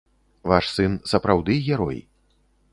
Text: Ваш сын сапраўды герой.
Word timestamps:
Ваш 0.51 0.65
сын 0.77 0.95
сапраўды 1.11 1.61
герой. 1.69 2.03